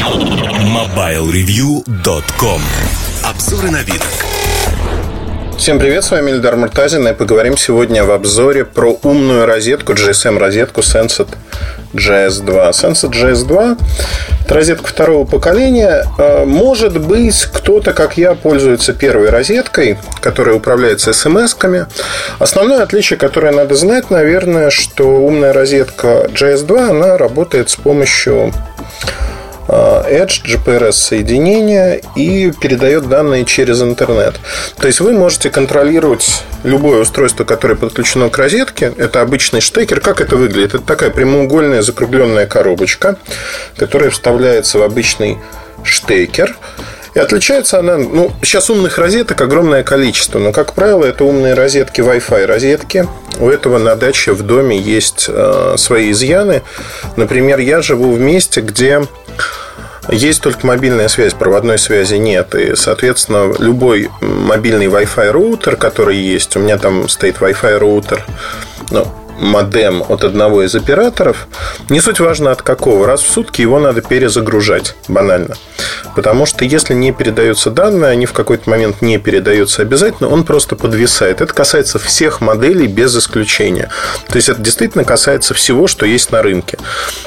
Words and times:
MobileReview.com 0.00 2.62
Обзоры 3.22 3.70
на 3.70 3.82
вид. 3.82 4.00
Всем 5.58 5.78
привет, 5.78 6.04
с 6.04 6.10
вами 6.10 6.30
Эльдар 6.30 6.56
Муртазин 6.56 7.06
и 7.06 7.12
поговорим 7.12 7.58
сегодня 7.58 8.02
в 8.04 8.10
обзоре 8.10 8.64
про 8.64 8.98
умную 9.02 9.44
розетку, 9.44 9.92
GSM-розетку 9.92 10.80
Sensat 10.80 11.28
GS2. 11.92 12.70
Sensat 12.70 13.10
GS2– 13.10 13.78
это 14.46 14.54
розетка 14.54 14.86
второго 14.86 15.26
поколения. 15.26 16.06
А, 16.18 16.46
может 16.46 16.98
быть, 16.98 17.46
кто-то, 17.52 17.92
как 17.92 18.16
я, 18.16 18.34
пользуется 18.34 18.94
первой 18.94 19.28
розеткой, 19.28 19.98
которая 20.22 20.56
управляется 20.56 21.12
смс-ками. 21.12 21.88
Основное 22.38 22.82
отличие, 22.82 23.18
которое 23.18 23.52
надо 23.52 23.74
знать, 23.74 24.10
наверное, 24.10 24.70
что 24.70 25.04
умная 25.04 25.52
розетка 25.52 26.26
GS2, 26.32 26.88
она 26.88 27.18
работает 27.18 27.68
с 27.68 27.76
помощью 27.76 28.54
Э, 29.02 29.39
Edge, 29.70 30.42
GPRS-соединение 30.44 32.02
и 32.16 32.52
передает 32.60 33.08
данные 33.08 33.44
через 33.44 33.82
интернет. 33.82 34.40
То 34.78 34.86
есть 34.86 35.00
вы 35.00 35.12
можете 35.12 35.50
контролировать 35.50 36.42
любое 36.64 37.00
устройство, 37.00 37.44
которое 37.44 37.76
подключено 37.76 38.28
к 38.28 38.38
розетке. 38.38 38.92
Это 38.96 39.20
обычный 39.20 39.60
штекер. 39.60 40.00
Как 40.00 40.20
это 40.20 40.36
выглядит? 40.36 40.74
Это 40.74 40.84
такая 40.84 41.10
прямоугольная 41.10 41.82
закругленная 41.82 42.46
коробочка, 42.46 43.16
которая 43.76 44.10
вставляется 44.10 44.78
в 44.78 44.82
обычный 44.82 45.38
штекер. 45.84 46.56
И 47.14 47.18
отличается 47.18 47.80
она, 47.80 47.96
ну, 47.96 48.32
сейчас 48.42 48.70
умных 48.70 48.98
розеток 48.98 49.40
огромное 49.40 49.82
количество, 49.82 50.38
но, 50.38 50.52
как 50.52 50.74
правило, 50.74 51.04
это 51.04 51.24
умные 51.24 51.54
розетки, 51.54 52.00
Wi-Fi 52.00 52.46
розетки. 52.46 53.08
У 53.40 53.48
этого 53.48 53.78
на 53.78 53.96
даче 53.96 54.32
в 54.32 54.42
доме 54.42 54.78
есть 54.78 55.26
э, 55.28 55.74
свои 55.76 56.12
изъяны. 56.12 56.62
Например, 57.16 57.58
я 57.58 57.82
живу 57.82 58.12
в 58.12 58.20
месте, 58.20 58.60
где 58.60 59.02
есть 60.10 60.42
только 60.42 60.66
мобильная 60.66 61.08
связь, 61.08 61.34
проводной 61.34 61.78
связи 61.78 62.16
нет. 62.16 62.54
И, 62.54 62.74
соответственно, 62.74 63.52
любой 63.58 64.10
мобильный 64.20 64.86
Wi-Fi 64.86 65.30
роутер, 65.30 65.76
который 65.76 66.16
есть, 66.16 66.56
у 66.56 66.60
меня 66.60 66.78
там 66.78 67.08
стоит 67.08 67.38
Wi-Fi 67.38 67.78
роутер, 67.78 68.24
ну, 68.90 69.06
модем 69.40 70.04
от 70.08 70.22
одного 70.22 70.62
из 70.62 70.74
операторов, 70.74 71.48
не 71.88 72.00
суть 72.00 72.20
важно 72.20 72.52
от 72.52 72.62
какого, 72.62 73.06
раз 73.06 73.22
в 73.22 73.30
сутки 73.30 73.62
его 73.62 73.78
надо 73.80 74.02
перезагружать, 74.02 74.94
банально. 75.08 75.56
Потому 76.14 76.46
что 76.46 76.64
если 76.64 76.94
не 76.94 77.12
передаются 77.12 77.70
данные, 77.70 78.10
они 78.10 78.26
в 78.26 78.32
какой-то 78.32 78.68
момент 78.68 79.00
не 79.00 79.18
передаются 79.18 79.82
обязательно, 79.82 80.28
он 80.28 80.44
просто 80.44 80.76
подвисает. 80.76 81.40
Это 81.40 81.52
касается 81.54 81.98
всех 81.98 82.40
моделей 82.40 82.86
без 82.86 83.16
исключения. 83.16 83.88
То 84.28 84.36
есть 84.36 84.48
это 84.48 84.60
действительно 84.60 85.04
касается 85.04 85.54
всего, 85.54 85.86
что 85.86 86.04
есть 86.04 86.30
на 86.32 86.42
рынке. 86.42 86.78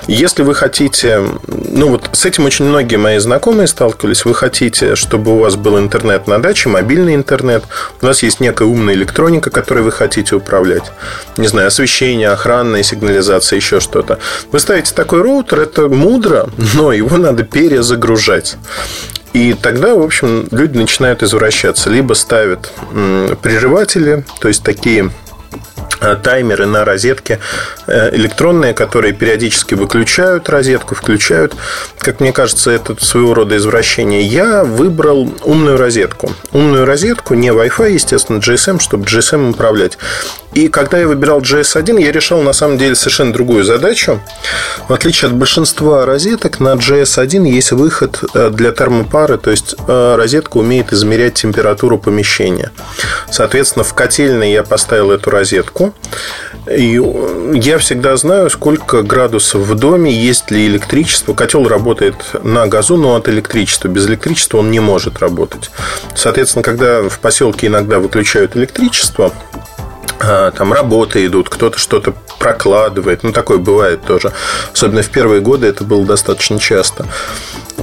Если 0.07 0.43
вы 0.43 0.53
хотите, 0.53 1.21
ну 1.47 1.89
вот 1.89 2.09
с 2.13 2.25
этим 2.25 2.45
очень 2.45 2.65
многие 2.65 2.97
мои 2.97 3.17
знакомые 3.17 3.67
сталкивались, 3.67 4.25
вы 4.25 4.35
хотите, 4.35 4.95
чтобы 4.95 5.33
у 5.33 5.39
вас 5.39 5.55
был 5.55 5.79
интернет 5.79 6.27
на 6.27 6.39
даче, 6.39 6.69
мобильный 6.69 7.15
интернет, 7.15 7.63
у 8.01 8.05
вас 8.05 8.21
есть 8.21 8.39
некая 8.39 8.65
умная 8.65 8.93
электроника, 8.93 9.49
которой 9.49 9.83
вы 9.83 9.91
хотите 9.91 10.35
управлять, 10.35 10.91
не 11.37 11.47
знаю, 11.47 11.67
освещение, 11.67 12.02
охранная 12.25 12.83
сигнализация, 12.83 13.57
еще 13.57 13.79
что-то. 13.79 14.19
Вы 14.51 14.59
ставите 14.59 14.93
такой 14.93 15.21
роутер, 15.21 15.61
это 15.61 15.87
мудро, 15.87 16.49
но 16.73 16.91
его 16.91 17.17
надо 17.17 17.43
перезагружать. 17.43 18.57
И 19.33 19.53
тогда, 19.53 19.95
в 19.95 20.01
общем, 20.01 20.47
люди 20.51 20.77
начинают 20.77 21.23
извращаться. 21.23 21.89
Либо 21.89 22.13
ставят 22.13 22.71
прерыватели, 23.41 24.23
то 24.39 24.47
есть 24.47 24.63
такие 24.63 25.09
таймеры 26.23 26.65
на 26.65 26.85
розетке 26.85 27.39
э, 27.87 28.15
электронные, 28.15 28.73
которые 28.73 29.13
периодически 29.13 29.73
выключают 29.73 30.49
розетку, 30.49 30.95
включают. 30.95 31.55
Как 31.99 32.19
мне 32.19 32.31
кажется, 32.31 32.71
это 32.71 32.95
своего 33.03 33.33
рода 33.33 33.57
извращение. 33.57 34.23
Я 34.23 34.63
выбрал 34.63 35.33
умную 35.43 35.77
розетку. 35.77 36.31
Умную 36.51 36.85
розетку, 36.85 37.33
не 37.33 37.49
Wi-Fi, 37.49 37.91
естественно, 37.91 38.37
GSM, 38.37 38.79
чтобы 38.79 39.05
GSM 39.05 39.51
управлять. 39.51 39.97
И 40.53 40.67
когда 40.67 40.99
я 40.99 41.07
выбирал 41.07 41.41
GS1, 41.41 41.99
я 41.99 42.11
решил 42.11 42.41
на 42.41 42.53
самом 42.53 42.77
деле 42.77 42.95
совершенно 42.95 43.33
другую 43.33 43.63
задачу. 43.63 44.21
В 44.87 44.93
отличие 44.93 45.29
от 45.29 45.35
большинства 45.35 46.05
розеток, 46.05 46.59
на 46.59 46.75
GS1 46.75 47.47
есть 47.47 47.71
выход 47.71 48.23
э, 48.35 48.51
для 48.51 48.71
термопары, 48.71 49.37
то 49.37 49.49
есть 49.49 49.75
розетка 49.87 50.57
умеет 50.57 50.93
измерять 50.93 51.33
температуру 51.33 51.97
помещения. 51.97 52.71
Соответственно, 53.31 53.83
в 53.83 53.93
котельной 53.93 54.51
я 54.51 54.63
поставил 54.63 55.11
эту 55.11 55.31
розетку. 55.31 55.82
И 56.71 57.01
я 57.53 57.77
всегда 57.77 58.15
знаю, 58.15 58.49
сколько 58.49 59.01
градусов 59.01 59.61
в 59.61 59.75
доме, 59.75 60.11
есть 60.11 60.51
ли 60.51 60.67
электричество. 60.67 61.33
Котел 61.33 61.67
работает 61.67 62.15
на 62.43 62.67
газу, 62.67 62.95
но 62.97 63.15
от 63.15 63.27
электричества. 63.27 63.89
Без 63.89 64.07
электричества 64.07 64.59
он 64.59 64.71
не 64.71 64.79
может 64.79 65.19
работать. 65.19 65.71
Соответственно, 66.15 66.63
когда 66.63 67.01
в 67.01 67.19
поселке 67.19 67.67
иногда 67.67 67.99
выключают 67.99 68.55
электричество, 68.55 69.33
а, 70.19 70.51
там 70.51 70.71
работы 70.71 71.25
идут, 71.25 71.49
кто-то 71.49 71.77
что-то 71.77 72.13
прокладывает. 72.39 73.23
Ну, 73.23 73.33
такое 73.33 73.57
бывает 73.57 74.03
тоже. 74.03 74.31
Особенно 74.73 75.01
в 75.01 75.09
первые 75.09 75.41
годы 75.41 75.67
это 75.67 75.83
было 75.83 76.05
достаточно 76.05 76.59
часто. 76.59 77.05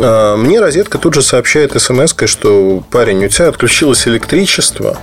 А, 0.03 0.37
мне 0.37 0.61
розетка 0.61 0.99
тут 0.99 1.15
же 1.15 1.23
сообщает 1.23 1.81
смс 1.81 2.15
что 2.27 2.83
парень, 2.91 3.25
у 3.25 3.29
тебя 3.29 3.49
отключилось 3.49 4.07
электричество. 4.09 4.99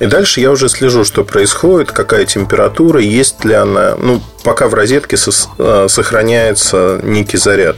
И 0.00 0.06
дальше 0.06 0.40
я 0.40 0.50
уже 0.50 0.68
слежу, 0.68 1.04
что 1.04 1.24
происходит, 1.24 1.92
какая 1.92 2.26
температура, 2.26 3.00
есть 3.00 3.44
ли 3.44 3.54
она. 3.54 3.94
Ну, 3.96 4.20
пока 4.42 4.68
в 4.68 4.74
розетке 4.74 5.16
а, 5.58 5.86
сохраняется 5.88 7.00
некий 7.02 7.38
заряд. 7.38 7.76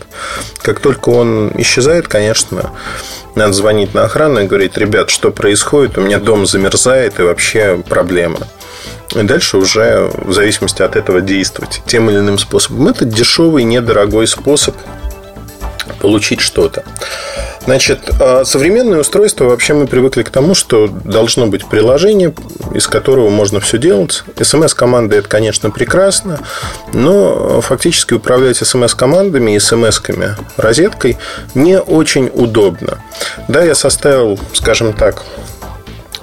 Как 0.62 0.80
только 0.80 1.10
он 1.10 1.52
исчезает, 1.56 2.08
конечно, 2.08 2.72
надо 3.34 3.52
звонить 3.52 3.94
на 3.94 4.04
охрану 4.04 4.40
и 4.40 4.46
говорить, 4.46 4.76
ребят, 4.76 5.10
что 5.10 5.30
происходит, 5.30 5.98
у 5.98 6.00
меня 6.00 6.18
дом 6.18 6.46
замерзает 6.46 7.20
и 7.20 7.22
вообще 7.22 7.82
проблема. 7.88 8.40
И 9.14 9.22
дальше 9.22 9.56
уже 9.58 10.10
в 10.24 10.32
зависимости 10.32 10.82
от 10.82 10.96
этого 10.96 11.20
действовать 11.20 11.82
тем 11.86 12.10
или 12.10 12.18
иным 12.18 12.38
способом. 12.38 12.88
Это 12.88 13.04
дешевый, 13.04 13.62
недорогой 13.62 14.26
способ 14.26 14.74
получить 16.00 16.40
что-то. 16.40 16.84
Значит, 17.64 18.10
а 18.20 18.44
современные 18.44 19.00
устройства 19.00 19.46
вообще 19.46 19.74
мы 19.74 19.86
привыкли 19.86 20.22
к 20.22 20.30
тому, 20.30 20.54
что 20.54 20.86
должно 20.86 21.48
быть 21.48 21.66
приложение, 21.66 22.32
из 22.74 22.86
которого 22.86 23.28
можно 23.28 23.58
все 23.58 23.78
делать. 23.78 24.22
СМС-команды 24.40 25.16
это, 25.16 25.28
конечно, 25.28 25.70
прекрасно, 25.70 26.38
но 26.92 27.60
фактически 27.60 28.14
управлять 28.14 28.58
СМС-командами 28.58 29.56
и 29.56 29.58
СМС-ками 29.58 30.36
розеткой 30.56 31.18
не 31.54 31.80
очень 31.80 32.30
удобно. 32.32 32.98
Да, 33.48 33.64
я 33.64 33.74
составил, 33.74 34.38
скажем 34.52 34.92
так, 34.92 35.24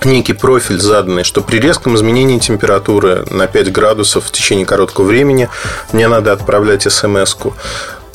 некий 0.05 0.33
профиль 0.33 0.79
заданный, 0.79 1.23
что 1.23 1.41
при 1.41 1.59
резком 1.59 1.95
изменении 1.95 2.39
температуры 2.39 3.25
на 3.29 3.47
5 3.47 3.71
градусов 3.71 4.25
в 4.25 4.31
течение 4.31 4.65
короткого 4.65 5.05
времени 5.05 5.49
мне 5.91 6.07
надо 6.07 6.31
отправлять 6.31 6.89
смс-ку. 6.89 7.53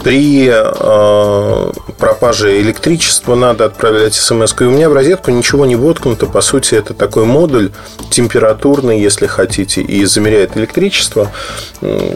При 0.03 0.49
э, 0.51 1.73
пропаже 1.99 2.61
электричества 2.61 3.35
надо 3.35 3.65
отправлять 3.65 4.15
смс. 4.15 4.55
И 4.61 4.65
у 4.65 4.71
меня 4.71 4.89
в 4.89 4.93
розетку 4.93 5.31
ничего 5.31 5.67
не 5.67 5.77
воткнуто. 5.77 6.27
По 6.27 6.41
сути, 6.41 6.75
это 6.75 6.95
такой 6.95 7.25
модуль 7.25 7.71
температурный, 8.11 9.01
если 9.01 9.27
хотите, 9.27 9.81
и 9.83 10.05
замеряет 10.05 10.57
электричество, 10.57 11.31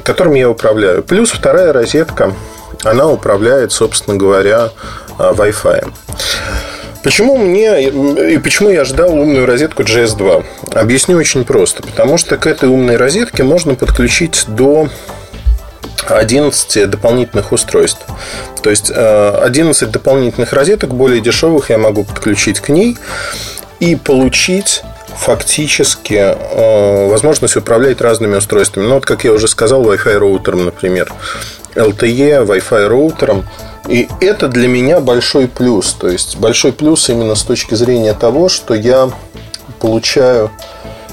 которым 0.04 0.34
я 0.34 0.48
управляю. 0.48 1.02
Плюс 1.02 1.30
вторая 1.30 1.72
розетка, 1.72 2.32
она 2.84 3.08
управляет, 3.08 3.72
собственно 3.72 4.16
говоря, 4.16 4.70
э, 5.18 5.32
Wi-Fi. 5.32 5.92
Почему 7.02 7.36
мне 7.36 7.88
и 7.88 8.38
почему 8.38 8.70
я 8.70 8.84
ждал 8.84 9.12
умную 9.12 9.44
розетку 9.44 9.82
GS2? 9.82 10.44
Объясню 10.72 11.16
очень 11.16 11.44
просто. 11.44 11.82
Потому 11.82 12.16
что 12.16 12.36
к 12.36 12.46
этой 12.46 12.68
умной 12.68 12.96
розетке 12.96 13.42
можно 13.42 13.74
подключить 13.74 14.44
до 14.46 14.88
11 16.06 16.90
дополнительных 16.90 17.52
устройств. 17.52 18.02
То 18.62 18.70
есть 18.70 18.90
11 18.90 19.82
э, 19.82 19.86
дополнительных 19.86 20.52
розеток, 20.52 20.94
более 20.94 21.20
дешевых, 21.20 21.70
я 21.70 21.78
могу 21.78 22.04
подключить 22.04 22.60
к 22.60 22.68
ней 22.68 22.96
и 23.80 23.96
получить 23.96 24.82
фактически 25.16 26.14
э, 26.14 27.08
возможность 27.08 27.56
управлять 27.56 28.00
разными 28.00 28.36
устройствами. 28.36 28.86
Ну, 28.86 28.94
вот, 28.94 29.06
как 29.06 29.24
я 29.24 29.32
уже 29.32 29.48
сказал, 29.48 29.82
Wi-Fi 29.84 30.16
роутером, 30.18 30.64
например. 30.64 31.12
LTE, 31.74 32.46
Wi-Fi 32.46 32.86
роутером– 32.86 33.48
и 33.88 34.08
это 34.20 34.48
для 34.48 34.68
меня 34.68 35.00
большой 35.00 35.48
плюс. 35.48 35.92
То 35.94 36.08
есть 36.08 36.36
большой 36.36 36.72
плюс 36.72 37.08
именно 37.08 37.34
с 37.34 37.42
точки 37.42 37.74
зрения 37.74 38.14
того, 38.14 38.48
что 38.48 38.74
я 38.74 39.10
получаю 39.80 40.50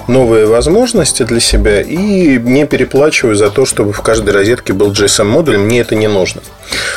новые 0.10 0.46
возможности 0.46 1.24
для 1.24 1.40
себя 1.40 1.82
и 1.82 2.38
не 2.40 2.66
переплачиваю 2.66 3.36
за 3.36 3.50
то, 3.50 3.66
чтобы 3.66 3.94
в 3.94 4.02
каждой 4.02 4.32
розетке 4.32 4.74
был 4.74 4.92
GSM-модуль. 4.92 5.58
Мне 5.58 5.80
это 5.82 5.96
не 5.96 6.08
нужно. 6.08 6.42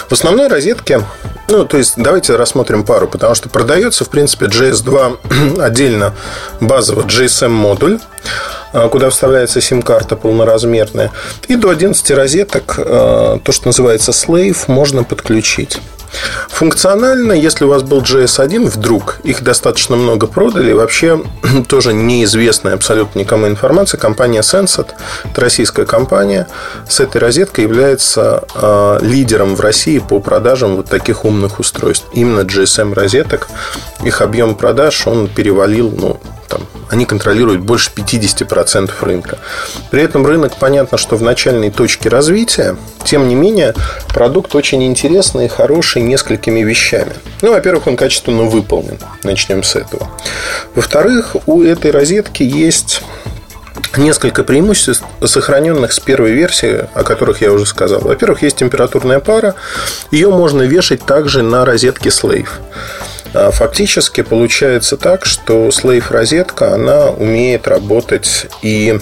В 0.08 0.12
основной 0.12 0.48
розетке, 0.48 1.02
ну, 1.48 1.64
то 1.64 1.76
есть 1.76 1.94
давайте 1.96 2.34
рассмотрим 2.36 2.84
пару, 2.84 3.06
потому 3.06 3.34
что 3.34 3.48
продается, 3.48 4.04
в 4.04 4.08
принципе, 4.08 4.46
GS2 4.46 5.60
отдельно 5.62 6.14
базово 6.60 7.02
GSM-модуль. 7.02 8.00
А, 8.72 8.88
куда 8.88 9.10
вставляется 9.10 9.60
сим-карта 9.60 10.16
полноразмерная. 10.16 11.10
И 11.48 11.56
до 11.56 11.70
11 11.70 12.10
розеток, 12.12 12.74
а, 12.78 13.38
то, 13.38 13.52
что 13.52 13.68
называется 13.68 14.12
Slave, 14.12 14.64
можно 14.66 15.04
подключить. 15.04 15.80
Функционально, 16.48 17.32
если 17.32 17.64
у 17.64 17.68
вас 17.68 17.82
был 17.82 18.02
JS1, 18.02 18.66
вдруг 18.68 19.18
их 19.24 19.42
достаточно 19.42 19.96
много 19.96 20.26
продали, 20.26 20.72
вообще 20.72 21.22
тоже 21.68 21.92
неизвестная 21.92 22.74
абсолютно 22.74 23.18
никому 23.18 23.48
информация, 23.48 23.98
компания 23.98 24.40
Sensat, 24.40 24.88
это 25.24 25.40
российская 25.40 25.86
компания, 25.86 26.46
с 26.88 27.00
этой 27.00 27.18
розеткой 27.18 27.64
является 27.64 28.44
э, 28.54 28.98
лидером 29.02 29.54
в 29.56 29.60
России 29.60 29.98
по 29.98 30.20
продажам 30.20 30.76
вот 30.76 30.86
таких 30.86 31.24
умных 31.24 31.58
устройств. 31.58 32.06
Именно 32.12 32.40
GSM 32.40 32.92
розеток, 32.94 33.48
их 34.04 34.20
объем 34.20 34.54
продаж, 34.54 35.06
он 35.06 35.28
перевалил, 35.28 35.92
ну, 35.96 36.20
они 36.92 37.06
контролируют 37.06 37.62
больше 37.62 37.90
50% 37.96 38.90
рынка. 39.00 39.38
При 39.90 40.02
этом 40.02 40.26
рынок, 40.26 40.52
понятно, 40.60 40.98
что 40.98 41.16
в 41.16 41.22
начальной 41.22 41.70
точке 41.70 42.10
развития, 42.10 42.76
тем 43.02 43.28
не 43.28 43.34
менее, 43.34 43.74
продукт 44.08 44.54
очень 44.54 44.84
интересный 44.84 45.46
и 45.46 45.48
хороший 45.48 46.02
несколькими 46.02 46.60
вещами. 46.60 47.12
Ну, 47.40 47.52
во-первых, 47.52 47.86
он 47.86 47.96
качественно 47.96 48.42
выполнен. 48.42 48.98
Начнем 49.24 49.62
с 49.62 49.74
этого. 49.74 50.10
Во-вторых, 50.74 51.36
у 51.46 51.62
этой 51.62 51.90
розетки 51.92 52.42
есть 52.42 53.02
несколько 53.96 54.44
преимуществ, 54.44 55.02
сохраненных 55.24 55.94
с 55.94 55.98
первой 55.98 56.32
версии, 56.32 56.86
о 56.92 57.04
которых 57.04 57.40
я 57.40 57.52
уже 57.52 57.64
сказал. 57.64 58.02
Во-первых, 58.02 58.42
есть 58.42 58.56
температурная 58.56 59.20
пара. 59.20 59.54
Ее 60.10 60.28
можно 60.28 60.60
вешать 60.60 61.06
также 61.06 61.42
на 61.42 61.64
розетке 61.64 62.10
Slave. 62.10 62.50
А 63.34 63.50
фактически 63.50 64.22
получается 64.22 64.96
так, 64.96 65.24
что 65.24 65.70
слейв 65.70 66.10
розетка, 66.10 66.74
она 66.74 67.10
умеет 67.10 67.66
работать 67.66 68.46
и 68.62 68.98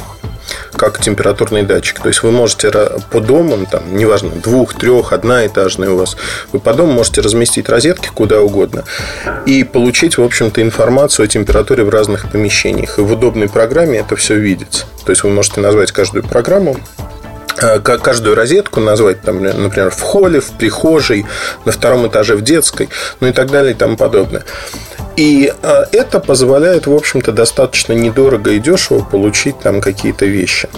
как 0.72 1.00
температурный 1.00 1.62
датчик. 1.62 2.00
То 2.00 2.08
есть 2.08 2.22
вы 2.22 2.30
можете 2.30 2.70
по 3.10 3.20
дому, 3.20 3.66
там, 3.70 3.96
неважно, 3.96 4.30
двух, 4.30 4.74
трех, 4.74 5.12
одноэтажный 5.12 5.88
у 5.88 5.96
вас, 5.96 6.16
вы 6.52 6.60
по 6.60 6.72
дому 6.72 6.92
можете 6.92 7.20
разместить 7.20 7.68
розетки 7.68 8.10
куда 8.12 8.40
угодно 8.40 8.84
и 9.46 9.64
получить, 9.64 10.18
в 10.18 10.22
общем-то, 10.22 10.62
информацию 10.62 11.24
о 11.24 11.28
температуре 11.28 11.84
в 11.84 11.90
разных 11.90 12.30
помещениях. 12.30 12.98
И 12.98 13.02
в 13.02 13.12
удобной 13.12 13.48
программе 13.48 13.98
это 13.98 14.16
все 14.16 14.36
видится. 14.36 14.86
То 15.04 15.10
есть 15.10 15.22
вы 15.22 15.30
можете 15.30 15.60
назвать 15.60 15.92
каждую 15.92 16.24
программу 16.24 16.76
каждую 17.60 18.34
розетку 18.34 18.80
назвать, 18.80 19.20
там, 19.22 19.42
например, 19.42 19.90
в 19.90 20.00
холле, 20.00 20.40
в 20.40 20.50
прихожей, 20.52 21.26
на 21.64 21.72
втором 21.72 22.06
этаже 22.06 22.34
в 22.36 22.42
детской, 22.42 22.88
ну 23.20 23.28
и 23.28 23.32
так 23.32 23.50
далее 23.50 23.72
и 23.72 23.74
тому 23.74 23.96
подобное. 23.96 24.44
И 25.16 25.52
э, 25.62 25.84
это 25.92 26.20
позволяет, 26.20 26.86
в 26.86 26.94
общем-то, 26.94 27.32
достаточно 27.32 27.92
недорого 27.92 28.52
и 28.52 28.58
дешево 28.58 29.04
получить 29.04 29.58
там 29.60 29.80
какие-то 29.80 30.24
вещи. 30.24 30.68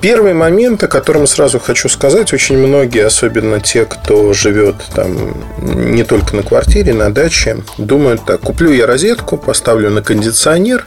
Первый 0.00 0.32
момент, 0.32 0.82
о 0.84 0.88
котором 0.88 1.26
сразу 1.26 1.58
хочу 1.58 1.88
сказать, 1.88 2.32
очень 2.32 2.56
многие, 2.56 3.04
особенно 3.04 3.60
те, 3.60 3.84
кто 3.84 4.32
живет 4.32 4.76
там 4.94 5.34
не 5.58 6.04
только 6.04 6.36
на 6.36 6.42
квартире, 6.44 6.94
на 6.94 7.12
даче, 7.12 7.58
думают 7.78 8.24
так, 8.24 8.40
куплю 8.40 8.72
я 8.72 8.86
розетку, 8.86 9.36
поставлю 9.36 9.90
на 9.90 10.02
кондиционер, 10.02 10.86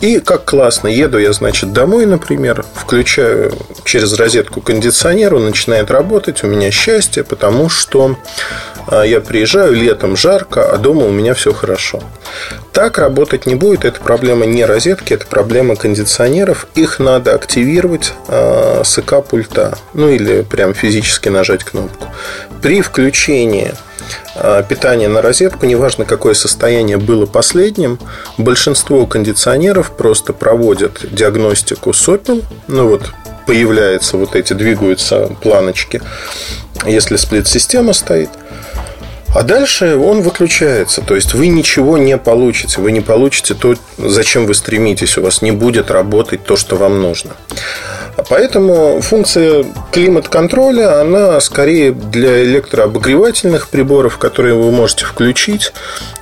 и 0.00 0.20
как 0.20 0.44
классно, 0.44 0.88
еду 0.88 1.18
я, 1.18 1.32
значит, 1.34 1.72
домой, 1.72 2.06
например, 2.06 2.64
включаю 2.74 3.52
через 3.84 4.14
розетку 4.14 4.62
кондиционер, 4.62 5.34
он 5.34 5.44
начинает 5.44 5.90
работать, 5.90 6.42
у 6.42 6.46
меня 6.46 6.70
счастье, 6.70 7.24
потому 7.24 7.68
что 7.68 8.16
а, 8.88 9.02
я 9.02 9.20
приезжаю, 9.20 9.74
летом 9.74 10.16
жарко, 10.16 10.70
а 10.70 10.76
дома 10.76 11.06
у 11.06 11.10
меня 11.10 11.34
все 11.34 11.52
хорошо. 11.52 12.02
Так 12.72 12.98
работать 12.98 13.46
не 13.46 13.54
будет. 13.54 13.84
Это 13.84 14.00
проблема 14.00 14.46
не 14.46 14.64
розетки, 14.64 15.14
это 15.14 15.26
проблема 15.26 15.76
кондиционеров. 15.76 16.66
Их 16.74 16.98
надо 16.98 17.34
активировать 17.34 18.12
э, 18.46 18.84
с 18.84 18.98
ИК 18.98 19.24
пульта. 19.24 19.78
Ну 19.94 20.08
или 20.08 20.42
прям 20.42 20.74
физически 20.74 21.28
нажать 21.28 21.64
кнопку. 21.64 22.06
При 22.62 22.80
включении 22.80 23.74
а, 24.34 24.62
питания 24.62 25.08
на 25.08 25.22
розетку, 25.22 25.66
неважно 25.66 26.04
какое 26.04 26.34
состояние 26.34 26.96
было 26.96 27.26
последним, 27.26 27.98
большинство 28.38 29.06
кондиционеров 29.06 29.96
просто 29.96 30.32
проводят 30.32 31.04
диагностику 31.10 31.92
сопел, 31.92 32.42
ну 32.68 32.88
вот 32.88 33.12
появляются 33.46 34.16
вот 34.16 34.34
эти, 34.36 34.52
двигаются 34.52 35.30
планочки, 35.42 36.02
если 36.84 37.16
сплит-система 37.16 37.92
стоит– 37.92 38.30
а 39.36 39.42
дальше 39.42 39.96
он 39.96 40.22
выключается. 40.22 41.02
То 41.02 41.14
есть 41.14 41.34
вы 41.34 41.48
ничего 41.48 41.98
не 41.98 42.16
получите. 42.16 42.80
Вы 42.80 42.90
не 42.90 43.02
получите 43.02 43.52
то, 43.52 43.74
зачем 43.98 44.46
вы 44.46 44.54
стремитесь. 44.54 45.18
У 45.18 45.22
вас 45.22 45.42
не 45.42 45.50
будет 45.50 45.90
работать 45.90 46.44
то, 46.44 46.56
что 46.56 46.76
вам 46.76 47.02
нужно. 47.02 47.32
Поэтому 48.28 49.00
функция 49.02 49.64
климат-контроля, 49.92 51.00
она 51.00 51.38
скорее 51.40 51.92
для 51.92 52.44
электрообогревательных 52.44 53.68
приборов, 53.68 54.18
которые 54.18 54.54
вы 54.54 54.70
можете 54.70 55.04
включить 55.04 55.72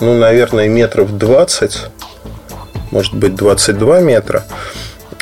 ну, 0.00 0.19
наверное, 0.19 0.69
метров 0.69 1.17
20, 1.17 1.78
может 2.90 3.14
быть, 3.14 3.35
22 3.35 4.00
метра. 4.00 4.45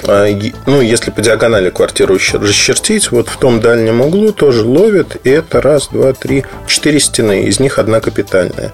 А, 0.04 0.26
ну, 0.66 0.80
если 0.80 1.10
по 1.10 1.20
диагонали 1.20 1.70
квартиру 1.70 2.14
расчертить, 2.14 3.10
вот 3.10 3.28
в 3.28 3.36
том 3.38 3.60
дальнем 3.60 4.00
углу 4.00 4.32
тоже 4.32 4.62
ловит, 4.62 5.16
и 5.24 5.30
это 5.30 5.60
раз, 5.60 5.88
два, 5.88 6.12
три, 6.12 6.44
четыре 6.66 7.00
стены, 7.00 7.44
из 7.44 7.60
них 7.60 7.78
одна 7.78 8.00
капитальная, 8.00 8.72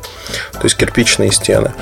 то 0.53 0.65
есть 0.65 0.77
кирпичные 0.77 1.31
стены. 1.31 1.73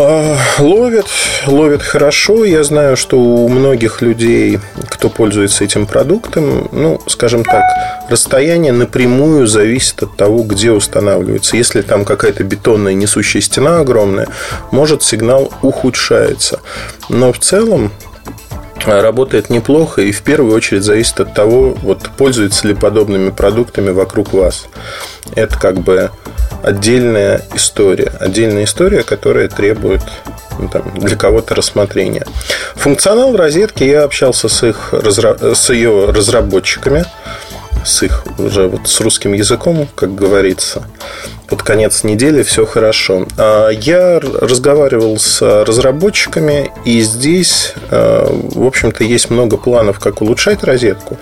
А, 0.00 0.38
ловит, 0.60 1.06
ловит 1.46 1.82
хорошо. 1.82 2.44
Я 2.44 2.62
знаю, 2.62 2.96
что 2.96 3.18
у 3.18 3.48
многих 3.48 4.00
людей, 4.00 4.60
кто 4.88 5.08
пользуется 5.08 5.64
этим 5.64 5.86
продуктом, 5.86 6.68
ну, 6.70 7.00
скажем 7.08 7.42
так, 7.42 7.64
расстояние 8.08 8.72
напрямую 8.72 9.48
зависит 9.48 10.04
от 10.04 10.16
того, 10.16 10.44
где 10.44 10.70
устанавливается. 10.70 11.56
Если 11.56 11.82
там 11.82 12.04
какая-то 12.04 12.44
бетонная 12.44 12.94
несущая 12.94 13.42
стена 13.42 13.80
огромная, 13.80 14.28
может 14.70 15.02
сигнал 15.02 15.52
ухудшается. 15.62 16.60
Но 17.08 17.32
в 17.32 17.40
целом 17.40 17.90
работает 18.86 19.50
неплохо 19.50 20.02
и 20.02 20.12
в 20.12 20.22
первую 20.22 20.54
очередь 20.54 20.84
зависит 20.84 21.18
от 21.18 21.34
того, 21.34 21.76
вот 21.82 22.08
пользуется 22.16 22.68
ли 22.68 22.74
подобными 22.74 23.30
продуктами 23.30 23.90
вокруг 23.90 24.32
вас. 24.32 24.66
Это 25.34 25.58
как 25.58 25.78
бы 25.80 26.10
отдельная 26.62 27.42
история. 27.54 28.12
Отдельная 28.20 28.64
история, 28.64 29.02
которая 29.02 29.48
требует 29.48 30.02
ну, 30.58 30.68
там, 30.68 30.82
для 30.94 31.16
кого-то 31.16 31.54
рассмотрения. 31.54 32.24
Функционал 32.74 33.36
розетки 33.36 33.84
я 33.84 34.04
общался 34.04 34.48
с, 34.48 34.62
их, 34.62 34.92
с 34.92 35.70
ее 35.70 36.10
разработчиками 36.10 37.04
с 37.84 38.02
их 38.02 38.24
уже 38.38 38.66
вот 38.66 38.88
с 38.88 39.00
русским 39.00 39.32
языком, 39.32 39.88
как 39.94 40.14
говорится. 40.14 40.82
Под 41.46 41.62
конец 41.62 42.04
недели 42.04 42.42
все 42.42 42.66
хорошо. 42.66 43.26
А 43.36 43.70
я 43.70 44.20
разговаривал 44.20 45.18
с 45.18 45.40
разработчиками, 45.64 46.70
и 46.84 47.00
здесь, 47.00 47.74
э, 47.90 48.26
в 48.28 48.66
общем-то, 48.66 49.04
есть 49.04 49.30
много 49.30 49.56
планов, 49.56 49.98
как 49.98 50.20
улучшать 50.20 50.62
розетку. 50.62 51.18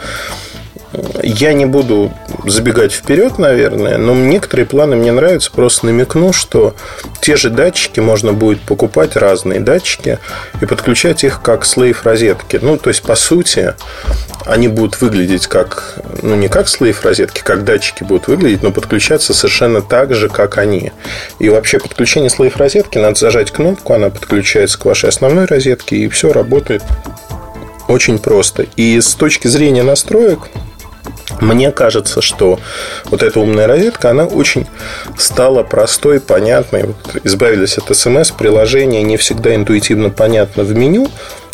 Я 1.22 1.52
не 1.52 1.66
буду 1.66 2.12
забегать 2.46 2.92
вперед, 2.92 3.38
наверное, 3.38 3.98
но 3.98 4.14
некоторые 4.14 4.66
планы 4.66 4.96
мне 4.96 5.12
нравятся. 5.12 5.50
Просто 5.50 5.86
намекну, 5.86 6.32
что 6.32 6.74
те 7.20 7.36
же 7.36 7.50
датчики 7.50 8.00
можно 8.00 8.32
будет 8.32 8.60
покупать, 8.60 9.16
разные 9.16 9.60
датчики, 9.60 10.18
и 10.60 10.66
подключать 10.66 11.24
их 11.24 11.42
как 11.42 11.64
слейв 11.64 12.04
розетки. 12.04 12.58
Ну, 12.62 12.78
то 12.78 12.90
есть, 12.90 13.02
по 13.02 13.14
сути, 13.14 13.74
они 14.44 14.68
будут 14.68 15.00
выглядеть 15.00 15.46
как, 15.46 15.98
ну, 16.22 16.36
не 16.36 16.48
как 16.48 16.68
слейв 16.68 17.04
розетки, 17.04 17.42
как 17.44 17.64
датчики 17.64 18.04
будут 18.04 18.28
выглядеть, 18.28 18.62
но 18.62 18.70
подключаться 18.70 19.34
совершенно 19.34 19.82
так 19.82 20.14
же, 20.14 20.28
как 20.28 20.58
они. 20.58 20.92
И 21.38 21.48
вообще 21.48 21.78
подключение 21.78 22.30
слейв 22.30 22.56
розетки, 22.56 22.98
надо 22.98 23.18
зажать 23.18 23.50
кнопку, 23.50 23.92
она 23.92 24.10
подключается 24.10 24.78
к 24.78 24.84
вашей 24.84 25.08
основной 25.08 25.46
розетке, 25.46 25.96
и 25.96 26.08
все 26.08 26.32
работает 26.32 26.82
очень 27.88 28.18
просто. 28.18 28.66
И 28.76 29.00
с 29.00 29.14
точки 29.14 29.48
зрения 29.48 29.82
настроек, 29.82 30.48
мне 31.40 31.70
кажется, 31.72 32.20
что 32.20 32.58
вот 33.04 33.22
эта 33.22 33.40
умная 33.40 33.66
розетка, 33.66 34.10
она 34.10 34.24
очень 34.24 34.66
стала 35.18 35.62
простой, 35.62 36.20
понятной. 36.20 36.84
Вот 36.84 36.96
избавились 37.24 37.78
от 37.78 37.96
смс, 37.96 38.30
приложение 38.30 39.02
не 39.02 39.16
всегда 39.16 39.54
интуитивно 39.54 40.10
понятно 40.10 40.64
в 40.64 40.74
меню, 40.74 41.08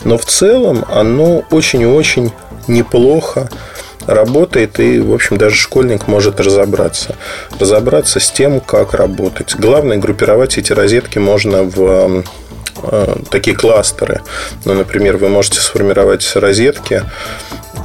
но 0.05 0.19
в 0.19 0.25
целом 0.25 0.85
оно 0.91 1.45
очень 1.51 1.83
и 1.83 1.87
очень 1.87 2.33
неплохо 2.69 3.49
работает, 4.07 4.81
и, 4.81 4.99
в 5.01 5.13
общем, 5.13 5.37
даже 5.37 5.57
школьник 5.57 6.09
может 6.09 6.41
разобраться. 6.41 7.17
Разобраться 7.59 8.21
с 8.21 8.31
тем, 8.31 8.61
как 8.61 8.95
работать. 8.95 9.55
Главное, 9.57 9.97
группировать 9.99 10.59
эти 10.59 10.73
розетки 10.73 11.19
можно 11.19 11.63
в 11.63 12.25
э, 12.83 13.17
такие 13.31 13.57
кластеры. 13.57 14.23
Ну, 14.65 14.75
например, 14.75 15.17
вы 15.17 15.29
можете 15.29 15.61
сформировать 15.61 16.31
розетки 16.35 17.05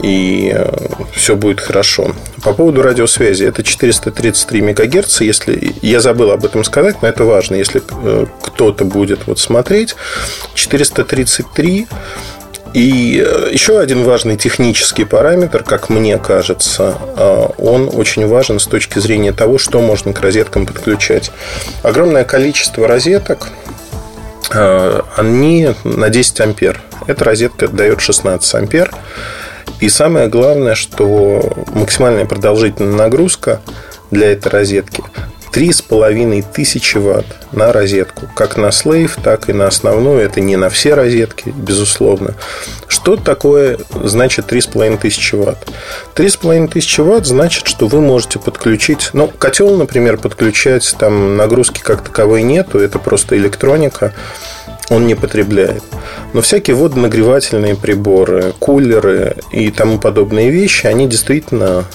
и 0.01 0.51
э, 0.53 0.71
все 1.13 1.35
будет 1.35 1.59
хорошо. 1.59 2.13
По 2.43 2.53
поводу 2.53 2.81
радиосвязи, 2.81 3.43
это 3.45 3.63
433 3.63 4.61
МГц, 4.61 5.21
если 5.21 5.73
я 5.81 5.99
забыл 5.99 6.31
об 6.31 6.45
этом 6.45 6.63
сказать, 6.63 7.01
но 7.01 7.07
это 7.07 7.23
важно, 7.23 7.55
если 7.55 7.81
э, 8.03 8.25
кто-то 8.41 8.85
будет 8.85 9.27
вот 9.27 9.39
смотреть, 9.39 9.95
433 10.53 11.87
и 12.73 13.25
э, 13.25 13.49
еще 13.51 13.79
один 13.79 14.03
важный 14.03 14.37
технический 14.37 15.05
параметр, 15.05 15.63
как 15.63 15.89
мне 15.89 16.17
кажется, 16.19 16.95
он 17.57 17.89
очень 17.91 18.27
важен 18.27 18.59
с 18.59 18.67
точки 18.67 18.99
зрения 18.99 19.31
того, 19.31 19.57
что 19.57 19.81
можно 19.81 20.13
к 20.13 20.21
розеткам 20.21 20.65
подключать. 20.65 21.31
Огромное 21.81 22.23
количество 22.23 22.87
розеток, 22.87 23.49
они 24.49 25.73
на 25.83 26.09
10 26.09 26.39
ампер. 26.39 26.81
Эта 27.07 27.25
розетка 27.25 27.67
дает 27.67 27.99
16 27.99 28.55
ампер. 28.55 28.91
И 29.79 29.89
самое 29.89 30.27
главное, 30.27 30.75
что 30.75 31.65
максимальная 31.73 32.25
продолжительная 32.25 32.97
нагрузка 32.97 33.61
для 34.09 34.31
этой 34.31 34.49
розетки 34.49 35.03
3,5 35.57 36.45
тысячи 36.53 36.97
ватт 36.97 37.25
на 37.51 37.71
розетку. 37.71 38.27
Как 38.35 38.57
на 38.57 38.71
слейв, 38.71 39.17
так 39.23 39.49
и 39.49 39.53
на 39.53 39.67
основную. 39.67 40.19
Это 40.19 40.41
не 40.41 40.55
на 40.55 40.69
все 40.69 40.93
розетки, 40.93 41.53
безусловно. 41.55 42.35
Что 42.87 43.15
такое 43.15 43.79
значит 44.03 44.51
3,5 44.51 44.99
тысячи 44.99 45.35
ватт? 45.35 45.57
3,5 46.15 46.67
тысячи 46.67 47.01
ватт 47.01 47.25
значит, 47.25 47.67
что 47.67 47.87
вы 47.87 48.01
можете 48.01 48.39
подключить... 48.39 49.09
Ну, 49.13 49.27
котел, 49.27 49.75
например, 49.77 50.17
подключать, 50.17 50.95
там 50.99 51.37
нагрузки 51.37 51.81
как 51.81 52.03
таковой 52.03 52.43
нету. 52.43 52.79
Это 52.79 52.99
просто 52.99 53.37
электроника 53.37 54.13
он 54.89 55.07
не 55.07 55.15
потребляет. 55.15 55.83
Но 56.33 56.41
всякие 56.41 56.75
водонагревательные 56.75 57.75
приборы, 57.75 58.53
кулеры 58.59 59.37
и 59.51 59.69
тому 59.71 59.99
подобные 59.99 60.49
вещи, 60.49 60.87
они 60.87 61.07
действительно 61.07 61.85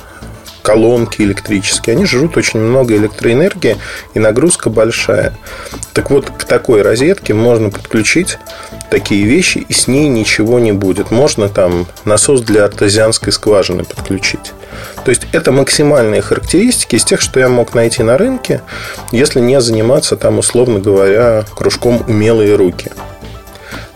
колонки 0.62 1.22
электрические, 1.22 1.96
они 1.96 2.06
жрут 2.06 2.36
очень 2.36 2.60
много 2.60 2.96
электроэнергии 2.96 3.76
и 4.14 4.18
нагрузка 4.18 4.70
большая. 4.70 5.36
Так 5.92 6.10
вот, 6.10 6.30
к 6.30 6.44
такой 6.44 6.82
розетке 6.82 7.34
можно 7.34 7.70
подключить 7.70 8.38
такие 8.90 9.24
вещи, 9.24 9.58
и 9.68 9.72
с 9.72 9.88
ней 9.88 10.08
ничего 10.08 10.58
не 10.58 10.72
будет. 10.72 11.10
Можно 11.10 11.48
там 11.48 11.86
насос 12.04 12.42
для 12.42 12.64
артезианской 12.64 13.32
скважины 13.32 13.84
подключить. 13.84 14.52
То 15.04 15.10
есть 15.10 15.26
это 15.32 15.52
максимальные 15.52 16.22
характеристики 16.22 16.96
из 16.96 17.04
тех, 17.04 17.20
что 17.20 17.40
я 17.40 17.48
мог 17.48 17.74
найти 17.74 18.02
на 18.02 18.18
рынке, 18.18 18.62
если 19.10 19.40
не 19.40 19.60
заниматься 19.60 20.16
там, 20.16 20.38
условно 20.38 20.78
говоря, 20.78 21.44
кружком 21.54 22.04
умелые 22.06 22.56
руки. 22.56 22.90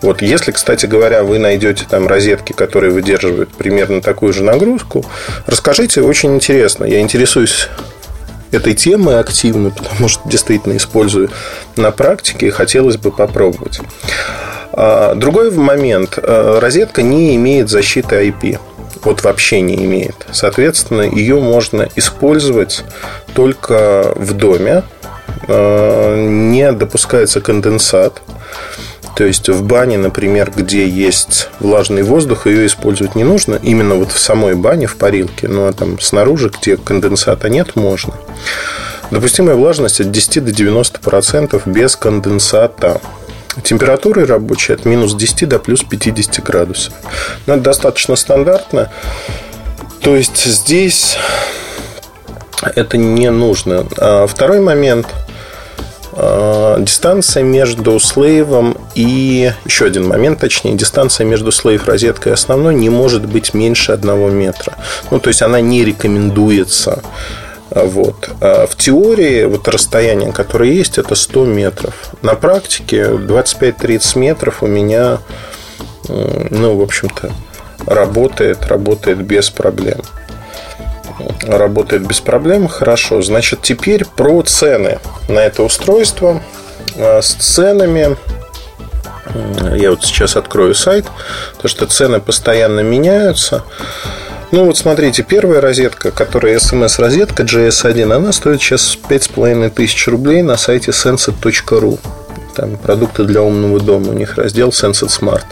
Вот 0.01 0.21
если, 0.21 0.51
кстати 0.51 0.85
говоря, 0.85 1.23
вы 1.23 1.39
найдете 1.39 1.85
там 1.89 2.07
розетки, 2.07 2.53
которые 2.53 2.91
выдерживают 2.91 3.49
примерно 3.49 4.01
такую 4.01 4.31
же 4.31 4.43
нагрузку, 4.43 5.03
расскажите, 5.47 6.01
очень 6.01 6.35
интересно. 6.35 6.85
Я 6.85 6.99
интересуюсь 6.99 7.67
этой 8.51 8.73
темой 8.73 9.19
активно, 9.19 9.71
потому 9.71 10.07
что 10.07 10.27
действительно 10.27 10.77
использую 10.77 11.29
на 11.75 11.91
практике 11.91 12.47
и 12.47 12.51
хотелось 12.51 12.97
бы 12.97 13.11
попробовать. 13.11 13.81
А, 14.71 15.15
другой 15.15 15.51
момент. 15.51 16.17
А, 16.17 16.59
розетка 16.59 17.01
не 17.01 17.35
имеет 17.35 17.69
защиты 17.69 18.27
IP. 18.27 18.59
Вот 19.03 19.23
вообще 19.23 19.61
не 19.61 19.75
имеет. 19.75 20.25
Соответственно, 20.31 21.01
ее 21.01 21.39
можно 21.39 21.87
использовать 21.95 22.83
только 23.33 24.13
в 24.15 24.33
доме. 24.33 24.83
А, 25.47 26.15
не 26.15 26.71
допускается 26.71 27.41
конденсат. 27.41 28.21
То 29.15 29.23
есть 29.23 29.49
в 29.49 29.63
бане, 29.63 29.97
например, 29.97 30.51
где 30.55 30.87
есть 30.87 31.49
влажный 31.59 32.03
воздух, 32.03 32.45
ее 32.45 32.67
использовать 32.67 33.15
не 33.15 33.23
нужно. 33.23 33.55
Именно 33.55 33.95
вот 33.95 34.11
в 34.11 34.19
самой 34.19 34.53
бане, 34.53 34.85
в 34.85 34.95
парилке. 34.95 35.47
Ну 35.47 35.65
а 35.65 35.73
там 35.73 35.99
снаружи, 35.99 36.51
где 36.55 36.77
конденсата 36.77 37.49
нет, 37.49 37.75
можно. 37.75 38.13
Допустимая 39.09 39.55
влажность 39.55 40.01
от 40.01 40.11
10 40.11 40.45
до 40.45 40.51
90% 40.51 41.61
без 41.65 41.95
конденсата. 41.95 43.01
Температуры 43.63 44.25
рабочие 44.25 44.75
от 44.75 44.85
минус 44.85 45.13
10 45.13 45.47
до 45.49 45.59
плюс 45.59 45.83
50 45.83 46.43
градусов. 46.43 46.93
Но 47.45 47.55
это 47.55 47.63
достаточно 47.63 48.15
стандартно. 48.15 48.91
То 50.01 50.15
есть 50.15 50.43
здесь 50.45 51.17
это 52.75 52.97
не 52.97 53.29
нужно. 53.31 53.87
А 53.97 54.27
второй 54.27 54.59
момент– 54.59 55.07
Э, 56.19 56.77
дистанция 56.79 57.43
между 57.43 57.99
слейвом 57.99 58.75
и... 58.95 59.51
Еще 59.65 59.85
один 59.85 60.07
момент, 60.07 60.39
точнее, 60.39 60.73
дистанция 60.73 61.25
между 61.25 61.51
слейв-розеткой 61.51 62.31
и 62.31 62.33
основной 62.33 62.73
не 62.73 62.89
может 62.89 63.27
быть 63.27 63.53
меньше 63.53 63.91
одного 63.91 64.29
метра. 64.29 64.73
Ну, 65.11 65.19
то 65.19 65.27
есть, 65.27 65.43
она 65.43 65.61
не 65.61 65.85
рекомендуется. 65.85 67.03
Вот. 67.69 68.29
А 68.41 68.65
в 68.65 68.75
теории 68.75 69.45
вот 69.45 69.67
расстояние, 69.67 70.31
которое 70.31 70.71
есть, 70.71 70.97
это 70.97 71.15
100 71.15 71.45
метров. 71.45 72.11
На 72.21 72.35
практике 72.35 73.03
25-30 73.05 74.17
метров 74.19 74.63
у 74.63 74.67
меня, 74.67 75.19
ну, 76.07 76.77
в 76.77 76.81
общем-то, 76.81 77.31
работает, 77.85 78.65
работает 78.67 79.21
без 79.21 79.49
проблем 79.49 80.01
работает 81.43 82.05
без 82.05 82.19
проблем. 82.19 82.67
Хорошо. 82.67 83.21
Значит, 83.21 83.61
теперь 83.61 84.05
про 84.05 84.41
цены 84.43 84.99
на 85.27 85.39
это 85.39 85.63
устройство. 85.63 86.41
А, 86.95 87.21
с 87.21 87.33
ценами 87.33 88.17
я 89.75 89.91
вот 89.91 90.03
сейчас 90.03 90.35
открою 90.35 90.73
сайт, 90.73 91.05
потому 91.51 91.69
что 91.69 91.85
цены 91.85 92.19
постоянно 92.19 92.79
меняются. 92.81 93.63
Ну 94.51 94.63
вот 94.63 94.77
смотрите, 94.77 95.23
первая 95.23 95.59
розетка, 95.59 96.11
которая 96.11 96.55
SMS-розетка 96.55 97.43
GS1, 97.43 98.13
она 98.13 98.31
стоит 98.31 98.61
сейчас 98.61 98.97
5500 99.09 100.07
рублей 100.07 100.41
на 100.41 100.55
сайте 100.55 100.91
sensor.ru. 100.91 101.99
там 102.55 102.77
продукты 102.77 103.25
для 103.25 103.41
умного 103.41 103.81
дома, 103.81 104.11
у 104.11 104.13
них 104.13 104.37
раздел 104.37 104.69
Sensed 104.69 105.09
Smart. 105.09 105.43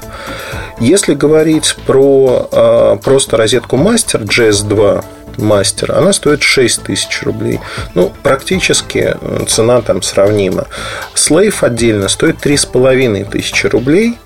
Если 0.79 1.13
говорить 1.13 1.75
про 1.85 2.47
а, 2.51 2.95
просто 2.95 3.35
розетку 3.35 3.75
Master 3.75 4.23
GS2, 4.23 5.03
мастер, 5.37 5.91
она 5.91 6.13
стоит 6.13 6.41
6 6.41 6.83
тысяч 6.83 7.23
рублей. 7.23 7.59
Ну, 7.93 8.13
практически 8.23 9.17
э, 9.19 9.45
цена 9.47 9.81
там 9.81 10.01
сравнима. 10.01 10.67
Слейв 11.13 11.63
отдельно 11.63 12.07
стоит 12.07 12.37
3,5 12.37 13.29
тысячи 13.29 13.67
рублей. 13.67 14.17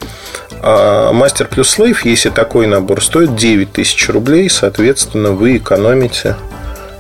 А 0.61 1.11
мастер 1.13 1.47
плюс 1.47 1.69
слейв, 1.69 2.05
если 2.05 2.29
такой 2.29 2.67
набор, 2.67 3.03
стоит 3.03 3.35
9 3.35 3.71
тысяч 3.71 4.09
рублей. 4.09 4.49
Соответственно, 4.49 5.31
вы 5.31 5.57
экономите 5.57 6.35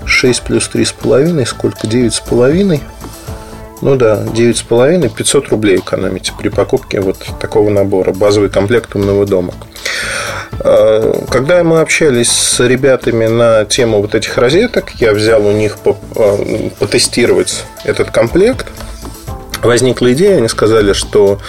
6 0.05 0.41
плюс 0.43 0.69
3,5, 0.73 1.45
сколько? 1.45 1.87
9,5. 1.87 2.81
Ну 3.81 3.95
да, 3.95 4.23
9,5, 4.23 5.09
500 5.09 5.49
рублей 5.49 5.77
экономите 5.77 6.33
при 6.37 6.49
покупке 6.49 6.99
вот 6.99 7.17
такого 7.39 7.69
набора, 7.69 8.11
базовый 8.11 8.49
комплект 8.49 8.93
умного 8.95 9.25
дома. 9.25 9.53
А, 10.59 11.25
когда 11.29 11.63
мы 11.63 11.79
общались 11.79 12.29
с 12.29 12.59
ребятами 12.65 13.27
на 13.27 13.63
тему 13.65 14.01
вот 14.01 14.15
этих 14.15 14.37
розеток, 14.37 14.91
я 14.95 15.13
взял 15.13 15.45
у 15.45 15.51
них 15.51 15.77
а, 15.85 16.69
потестировать 16.79 17.63
этот 17.85 18.11
комплект. 18.11 18.67
Возникла 19.63 20.13
идея, 20.13 20.37
они 20.37 20.47
сказали, 20.47 20.93
что 20.93 21.39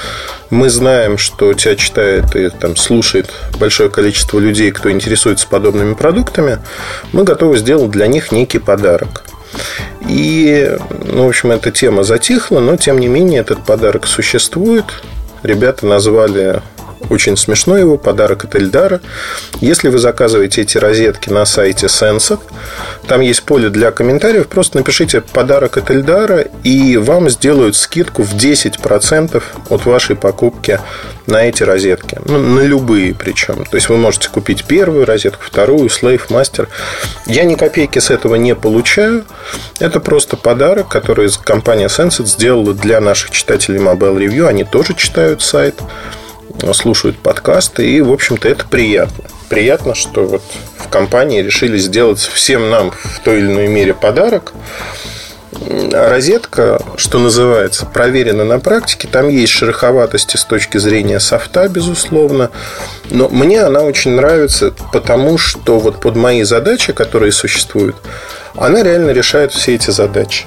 мы 0.50 0.68
знаем, 0.68 1.16
что 1.16 1.54
тебя 1.54 1.76
читает 1.76 2.34
и 2.34 2.50
там, 2.50 2.76
слушает 2.76 3.30
большое 3.58 3.88
количество 3.88 4.38
людей, 4.38 4.72
кто 4.72 4.90
интересуется 4.90 5.46
подобными 5.46 5.94
продуктами. 5.94 6.58
Мы 7.12 7.24
готовы 7.24 7.58
сделать 7.58 7.90
для 7.90 8.08
них 8.08 8.32
некий 8.32 8.58
подарок. 8.58 9.22
И, 10.08 10.76
ну, 11.04 11.26
в 11.26 11.28
общем, 11.28 11.52
эта 11.52 11.70
тема 11.70 12.02
затихла, 12.02 12.60
но, 12.60 12.76
тем 12.76 12.98
не 12.98 13.08
менее, 13.08 13.40
этот 13.40 13.64
подарок 13.64 14.06
существует. 14.06 14.86
Ребята 15.42 15.86
назвали 15.86 16.62
очень 17.08 17.36
смешно 17.36 17.76
его, 17.76 17.96
подарок 17.96 18.44
от 18.44 18.54
Эльдара. 18.54 19.00
Если 19.60 19.88
вы 19.88 19.98
заказываете 19.98 20.62
эти 20.62 20.78
розетки 20.78 21.30
на 21.30 21.44
сайте 21.44 21.86
Sensat, 21.86 22.40
там 23.06 23.20
есть 23.20 23.42
поле 23.42 23.70
для 23.70 23.90
комментариев, 23.90 24.46
просто 24.48 24.78
напишите 24.78 25.20
подарок 25.20 25.76
от 25.76 25.90
Эльдара, 25.90 26.46
и 26.62 26.96
вам 26.96 27.30
сделают 27.30 27.76
скидку 27.76 28.22
в 28.22 28.34
10% 28.34 29.42
от 29.68 29.86
вашей 29.86 30.16
покупки 30.16 30.80
на 31.26 31.44
эти 31.44 31.62
розетки. 31.62 32.18
Ну, 32.26 32.38
на 32.38 32.60
любые 32.60 33.14
причем. 33.14 33.64
То 33.64 33.76
есть 33.76 33.88
вы 33.88 33.96
можете 33.96 34.28
купить 34.28 34.64
первую 34.64 35.06
розетку, 35.06 35.42
вторую, 35.44 35.88
Slave 35.88 36.28
Master. 36.28 36.68
Я 37.26 37.44
ни 37.44 37.54
копейки 37.54 37.98
с 37.98 38.10
этого 38.10 38.34
не 38.34 38.54
получаю. 38.54 39.24
Это 39.78 40.00
просто 40.00 40.36
подарок, 40.36 40.88
который 40.88 41.30
компания 41.44 41.86
Sensat 41.86 42.26
сделала 42.26 42.74
для 42.74 43.00
наших 43.00 43.30
читателей 43.30 43.80
Mobile 43.80 44.16
Review. 44.16 44.46
Они 44.46 44.64
тоже 44.64 44.94
читают 44.94 45.42
сайт 45.42 45.80
слушают 46.72 47.18
подкасты, 47.18 47.88
и, 47.88 48.00
в 48.00 48.12
общем-то, 48.12 48.48
это 48.48 48.66
приятно. 48.66 49.24
Приятно, 49.48 49.94
что 49.94 50.26
вот 50.26 50.42
в 50.78 50.88
компании 50.88 51.42
решили 51.42 51.78
сделать 51.78 52.20
всем 52.20 52.70
нам 52.70 52.90
в 52.90 53.20
той 53.20 53.38
или 53.38 53.46
иной 53.46 53.68
мере 53.68 53.94
подарок. 53.94 54.52
Розетка, 55.92 56.80
что 56.96 57.18
называется, 57.18 57.84
проверена 57.84 58.44
на 58.44 58.60
практике. 58.60 59.08
Там 59.08 59.28
есть 59.28 59.52
шероховатости 59.52 60.36
с 60.36 60.44
точки 60.44 60.78
зрения 60.78 61.18
софта, 61.18 61.68
безусловно. 61.68 62.50
Но 63.10 63.28
мне 63.28 63.60
она 63.62 63.82
очень 63.82 64.12
нравится, 64.12 64.72
потому 64.92 65.38
что 65.38 65.80
вот 65.80 66.00
под 66.00 66.16
мои 66.16 66.44
задачи, 66.44 66.92
которые 66.92 67.32
существуют, 67.32 67.96
она 68.54 68.82
реально 68.82 69.10
решает 69.10 69.52
все 69.52 69.74
эти 69.74 69.90
задачи. 69.90 70.46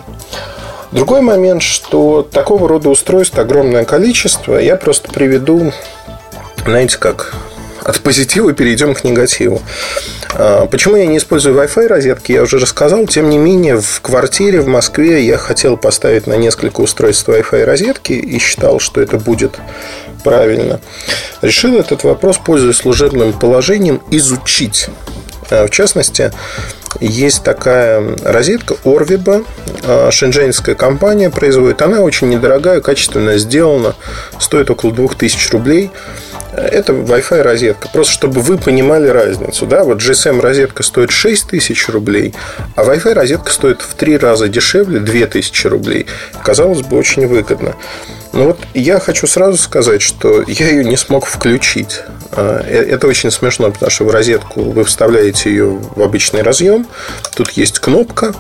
Другой 0.94 1.22
момент, 1.22 1.62
что 1.62 2.22
такого 2.22 2.68
рода 2.68 2.90
устройств 2.90 3.38
огромное 3.38 3.84
количество. 3.84 4.58
Я 4.58 4.76
просто 4.76 5.12
приведу 5.12 5.74
знаете 6.66 6.98
как, 6.98 7.34
от 7.84 8.00
позитива 8.00 8.54
перейдем 8.54 8.94
к 8.94 9.04
негативу. 9.04 9.62
А, 10.34 10.66
почему 10.68 10.96
я 10.96 11.06
не 11.06 11.18
использую 11.18 11.56
Wi-Fi 11.56 11.88
розетки, 11.88 12.32
я 12.32 12.44
уже 12.44 12.58
рассказал. 12.58 13.06
Тем 13.08 13.30
не 13.30 13.38
менее, 13.38 13.82
в 13.82 14.02
квартире 14.02 14.62
в 14.62 14.68
Москве 14.68 15.26
я 15.26 15.38
хотел 15.38 15.76
поставить 15.78 16.28
на 16.28 16.36
несколько 16.36 16.82
устройств 16.82 17.28
Wi-Fi 17.28 17.66
розетки 17.66 18.14
и 18.14 18.40
считал, 18.40 18.80
что 18.80 19.02
это 19.02 19.18
будет 19.18 19.60
правильно. 20.24 20.80
Решил 21.42 21.78
этот 21.78 22.04
вопрос, 22.04 22.38
пользуясь 22.38 22.78
служебным 22.78 23.34
положением, 23.34 24.02
изучить. 24.10 24.88
А, 25.50 25.68
в 25.68 25.70
частности, 25.70 26.32
есть 27.00 27.44
такая 27.44 28.16
розетка 28.24 28.76
Orviba, 28.84 29.46
а, 29.84 30.12
шэньчжэньская 30.12 30.76
компания 30.76 31.30
производит. 31.30 31.82
Она 31.82 32.02
очень 32.02 32.30
недорогая, 32.30 32.82
качественно 32.82 33.38
сделана, 33.38 33.96
стоит 34.40 34.70
около 34.70 34.94
2000 34.94 35.52
рублей 35.52 35.92
это 36.56 36.94
Wi-Fi 36.94 37.42
розетка. 37.42 37.90
Просто 37.90 38.14
чтобы 38.14 38.42
вы 38.42 38.58
понимали 38.58 39.08
разницу. 39.08 39.66
Да? 39.66 39.84
Вот 39.84 40.00
GSM 40.00 40.40
розетка 40.40 40.84
стоит 40.84 41.12
6 41.12 41.48
тысяч 41.48 41.88
рублей, 41.90 42.34
а 42.76 42.84
Wi-Fi 42.84 43.14
розетка 43.14 43.52
стоит 43.52 43.82
в 43.82 43.94
три 43.96 44.18
раза 44.18 44.48
дешевле 44.48 45.00
2 45.00 45.28
тысячи 45.28 45.68
рублей. 45.68 46.08
Казалось 46.44 46.82
бы, 46.82 46.98
очень 46.98 47.28
выгодно. 47.28 47.76
Но 48.34 48.46
вот 48.46 48.60
я 48.74 49.00
хочу 49.00 49.28
сразу 49.28 49.58
сказать, 49.58 50.02
что 50.02 50.44
я 50.48 50.70
ее 50.70 50.84
не 50.84 50.98
смог 50.98 51.28
включить. 51.28 52.02
А, 52.32 52.64
э, 52.66 52.84
это 52.84 53.08
очень 53.08 53.30
смешно, 53.30 53.72
потому 53.72 53.92
что 53.92 54.06
в 54.06 54.10
розетку 54.10 54.64
вы 54.64 54.84
вставляете 54.86 55.52
ее 55.52 55.80
в 55.96 56.02
обычный 56.02 56.42
разъем. 56.42 56.88
Тут 57.36 57.52
есть 57.52 57.78
кнопка, 57.78 58.34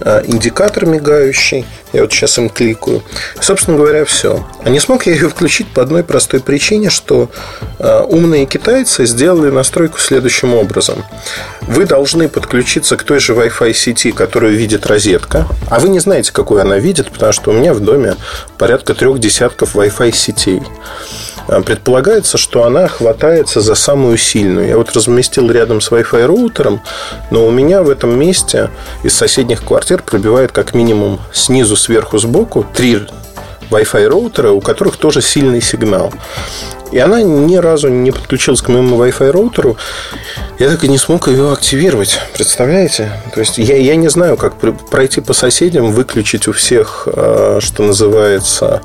индикатор 0.00 0.86
мигающий. 0.86 1.64
Я 1.92 2.02
вот 2.02 2.12
сейчас 2.12 2.38
им 2.38 2.50
кликаю. 2.50 3.02
Собственно 3.40 3.78
говоря, 3.78 4.04
все. 4.04 4.46
А 4.62 4.68
не 4.68 4.80
смог 4.80 5.06
я 5.06 5.12
ее 5.14 5.28
включить 5.28 5.68
по 5.68 5.82
одной 5.82 6.04
простой 6.04 6.40
причине, 6.40 6.90
что 6.90 7.30
а, 7.78 8.02
умные 8.02 8.46
китайцы 8.46 9.06
сделали 9.06 9.50
настройку 9.50 9.98
следующим 9.98 10.54
образом. 10.54 11.04
Вы 11.62 11.86
должны 11.86 12.28
подключиться 12.28 12.96
к 12.96 13.02
той 13.02 13.20
же 13.20 13.32
Wi-Fi 13.32 13.72
сети, 13.72 14.12
которую 14.12 14.56
видит 14.56 14.86
розетка. 14.86 15.46
А 15.70 15.80
вы 15.80 15.88
не 15.88 16.00
знаете, 16.00 16.32
какую 16.32 16.60
она 16.60 16.78
видит, 16.78 17.10
потому 17.10 17.32
что 17.32 17.50
у 17.50 17.54
меня 17.54 17.72
в 17.72 17.80
доме 17.80 18.16
порядка 18.58 18.94
трех 18.94 19.18
десятков 19.18 19.76
Wi-Fi 19.76 20.12
сетей. 20.12 20.62
А, 21.48 21.60
предполагается, 21.62 22.38
что 22.38 22.64
она 22.64 22.88
хватается 22.88 23.60
за 23.60 23.74
самую 23.74 24.16
сильную. 24.16 24.68
Я 24.68 24.76
вот 24.76 24.92
разместил 24.94 25.50
рядом 25.50 25.80
с 25.80 25.90
Wi-Fi 25.90 26.26
роутером, 26.26 26.80
но 27.30 27.46
у 27.46 27.50
меня 27.50 27.82
в 27.82 27.90
этом 27.90 28.18
месте 28.18 28.70
из 29.02 29.14
соседних 29.14 29.64
квартир 29.64 30.02
пробивает 30.02 30.52
как 30.52 30.74
минимум 30.74 31.20
снизу, 31.32 31.76
сверху, 31.76 32.18
сбоку 32.18 32.66
три 32.74 33.06
Wi-Fi 33.70 34.06
роутера, 34.06 34.50
у 34.50 34.60
которых 34.60 34.96
тоже 34.96 35.22
сильный 35.22 35.60
сигнал. 35.60 36.12
И 36.92 36.98
она 36.98 37.20
ни 37.20 37.56
разу 37.56 37.88
не 37.88 38.12
подключилась 38.12 38.62
к 38.62 38.68
моему 38.68 38.96
Wi-Fi 39.02 39.30
роутеру. 39.30 39.76
Я 40.58 40.70
так 40.70 40.84
и 40.84 40.88
не 40.88 40.98
смог 40.98 41.26
ее 41.26 41.52
активировать. 41.52 42.20
Представляете? 42.32 43.10
То 43.34 43.40
есть 43.40 43.58
я, 43.58 43.76
я 43.76 43.96
не 43.96 44.08
знаю, 44.08 44.36
как 44.36 44.54
пройти 44.90 45.20
по 45.20 45.32
соседям, 45.32 45.90
выключить 45.90 46.46
у 46.46 46.52
всех, 46.52 47.08
а, 47.10 47.58
что 47.60 47.82
называется, 47.82 48.82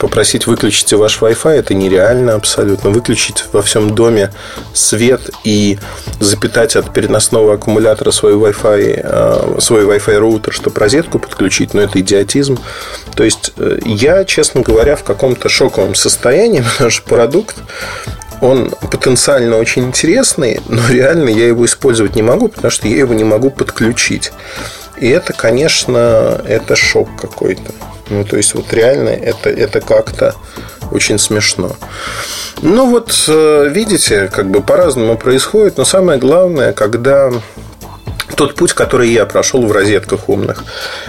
попросить 0.00 0.46
выключите 0.46 0.96
ваш 0.96 1.20
Wi-Fi, 1.20 1.50
это 1.50 1.74
нереально 1.74 2.34
абсолютно. 2.34 2.90
Выключить 2.90 3.44
во 3.52 3.60
всем 3.60 3.94
доме 3.94 4.32
свет 4.72 5.30
и 5.44 5.78
запитать 6.18 6.74
от 6.74 6.92
переносного 6.92 7.54
аккумулятора 7.54 8.10
свой 8.10 8.32
Wi-Fi, 8.32 9.00
э, 9.04 9.60
свой 9.60 9.84
Wi-Fi 9.84 10.18
роутер, 10.18 10.54
чтобы 10.54 10.80
розетку 10.80 11.18
подключить, 11.18 11.74
но 11.74 11.82
это 11.82 12.00
идиотизм. 12.00 12.58
То 13.14 13.24
есть 13.24 13.52
э, 13.58 13.78
я, 13.84 14.24
честно 14.24 14.62
говоря, 14.62 14.96
в 14.96 15.04
каком-то 15.04 15.50
шоковом 15.50 15.94
состоянии, 15.94 16.64
потому 16.72 16.90
что 16.90 17.02
продукт 17.02 17.56
он 18.40 18.70
потенциально 18.90 19.58
очень 19.58 19.84
интересный, 19.84 20.62
но 20.66 20.80
реально 20.88 21.28
я 21.28 21.46
его 21.46 21.66
использовать 21.66 22.16
не 22.16 22.22
могу, 22.22 22.48
потому 22.48 22.70
что 22.70 22.88
я 22.88 22.96
его 22.96 23.12
не 23.12 23.24
могу 23.24 23.50
подключить. 23.50 24.32
И 24.96 25.08
это, 25.08 25.34
конечно, 25.34 26.40
это 26.46 26.74
шок 26.74 27.08
какой-то. 27.20 27.72
Ну, 28.10 28.24
то 28.24 28.36
есть, 28.36 28.54
вот 28.54 28.72
реально 28.72 29.10
это, 29.10 29.48
это 29.48 29.80
как-то 29.80 30.34
очень 30.90 31.18
смешно. 31.18 31.76
Ну, 32.62 32.90
вот, 32.90 33.24
э, 33.28 33.68
видите, 33.70 34.28
как 34.28 34.50
бы 34.50 34.60
по-разному 34.60 35.16
происходит, 35.16 35.78
но 35.78 35.84
самое 35.84 36.18
главное, 36.18 36.72
когда 36.72 37.30
тот 38.40 38.54
путь, 38.54 38.72
который 38.72 39.10
я 39.10 39.26
прошел 39.26 39.66
в 39.66 39.72
розетках 39.72 40.28
умных. 40.28 40.64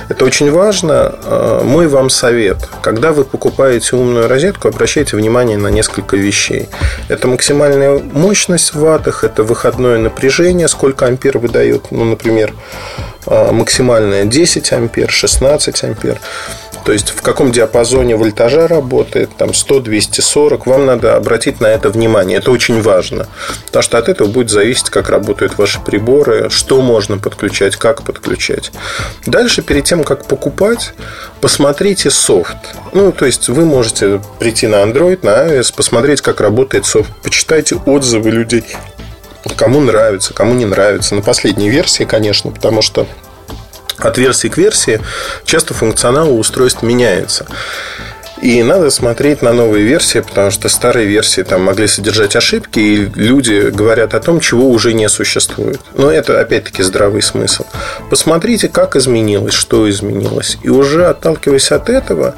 Это 0.09 0.25
очень 0.25 0.51
важно. 0.51 1.15
Э, 1.23 1.61
мой 1.63 1.87
вам 1.87 2.09
совет. 2.09 2.57
Когда 2.81 3.13
вы 3.13 3.23
покупаете 3.23 3.95
умную 3.95 4.27
розетку, 4.27 4.67
обращайте 4.67 5.15
внимание 5.15 5.57
на 5.57 5.69
несколько 5.69 6.17
вещей. 6.17 6.67
Это 7.07 7.27
максимальная 7.29 7.99
мощность 7.99 8.73
в 8.73 8.79
ваттах, 8.79 9.23
это 9.23 9.43
выходное 9.43 9.97
напряжение, 9.97 10.67
сколько 10.67 11.05
ампер 11.05 11.37
выдает, 11.37 11.91
ну, 11.91 12.03
например, 12.03 12.53
э, 13.27 13.51
максимальное 13.51 14.25
10 14.25 14.73
ампер, 14.73 15.09
16 15.09 15.83
ампер. 15.83 16.19
То 16.85 16.91
есть 16.91 17.09
в 17.09 17.21
каком 17.21 17.51
диапазоне 17.51 18.15
вольтажа 18.15 18.67
работает, 18.67 19.29
там 19.37 19.53
100, 19.53 19.81
240, 19.81 20.65
вам 20.65 20.85
надо 20.85 21.15
обратить 21.15 21.61
на 21.61 21.67
это 21.67 21.89
внимание. 21.89 22.39
Это 22.39 22.51
очень 22.51 22.81
важно. 22.81 23.27
Потому 23.67 23.83
что 23.83 23.97
от 23.97 24.09
этого 24.09 24.27
будет 24.27 24.49
зависеть, 24.49 24.89
как 24.89 25.09
работают 25.09 25.57
ваши 25.57 25.79
приборы, 25.79 26.49
что 26.49 26.81
можно 26.81 27.17
подключать, 27.17 27.75
как 27.75 28.03
подключать. 28.03 28.71
Дальше, 29.25 29.61
перед 29.61 29.85
тем, 29.85 30.03
как 30.03 30.25
покупать, 30.25 30.93
посмотрите 31.39 32.09
софт. 32.09 32.57
Ну, 32.93 33.11
то 33.11 33.25
есть 33.25 33.49
вы 33.49 33.65
можете 33.65 34.21
прийти 34.39 34.67
на 34.67 34.77
Android, 34.77 35.19
на 35.23 35.47
iOS, 35.47 35.73
посмотреть, 35.75 36.21
как 36.21 36.41
работает 36.41 36.85
софт, 36.85 37.11
почитайте 37.23 37.75
отзывы 37.75 38.31
людей, 38.31 38.65
кому 39.55 39.79
нравится, 39.81 40.33
кому 40.33 40.53
не 40.53 40.65
нравится. 40.65 41.15
На 41.15 41.21
последней 41.21 41.69
версии, 41.69 42.03
конечно, 42.03 42.51
потому 42.51 42.81
что 42.81 43.05
от 44.05 44.17
версии 44.17 44.47
к 44.47 44.57
версии 44.57 45.01
часто 45.45 45.73
функционал 45.73 46.31
у 46.31 46.39
устройств 46.39 46.83
меняется. 46.83 47.45
И 48.41 48.63
надо 48.63 48.89
смотреть 48.89 49.43
на 49.43 49.53
новые 49.53 49.85
версии, 49.85 50.19
потому 50.19 50.49
что 50.49 50.67
старые 50.67 51.05
версии 51.05 51.43
там 51.43 51.61
могли 51.61 51.87
содержать 51.87 52.35
ошибки, 52.35 52.79
и 52.79 53.11
люди 53.13 53.69
говорят 53.69 54.15
о 54.15 54.19
том, 54.19 54.39
чего 54.39 54.69
уже 54.69 54.93
не 54.93 55.07
существует. 55.09 55.79
Но 55.93 56.11
это, 56.11 56.39
опять-таки, 56.39 56.81
здравый 56.81 57.21
смысл. 57.21 57.65
Посмотрите, 58.09 58.67
как 58.67 58.95
изменилось, 58.95 59.53
что 59.53 59.87
изменилось. 59.87 60.57
И 60.63 60.69
уже 60.69 61.05
отталкиваясь 61.05 61.71
от 61.71 61.89
этого, 61.89 62.33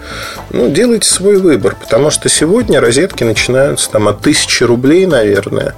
ну, 0.51 0.69
делайте 0.69 1.07
свой 1.07 1.37
выбор. 1.37 1.77
Потому 1.79 2.09
что 2.09 2.27
сегодня 2.27 2.81
розетки 2.81 3.23
начинаются 3.23 3.89
там 3.89 4.09
от 4.09 4.19
тысячи 4.19 4.63
рублей, 4.63 5.05
наверное, 5.05 5.73